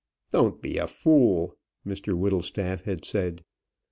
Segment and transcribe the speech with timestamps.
[0.31, 1.55] "Don't be a fool,"
[1.85, 3.43] Mr Whittlestaff had said.